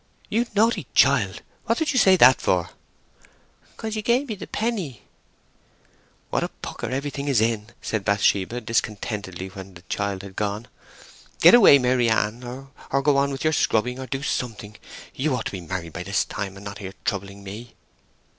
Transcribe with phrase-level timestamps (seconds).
[0.35, 1.43] '""You naughty child!
[1.65, 2.71] What did you say that for?"
[3.77, 5.03] "'Cause he gave me the penny!"
[6.31, 10.67] "What a pucker everything is in!" said Bathsheba, discontentedly when the child had gone.
[11.39, 12.43] "Get away, Maryann,
[12.89, 14.75] or go on with your scrubbing, or do something!
[15.13, 17.75] You ought to be married by this time, and not here troubling me!"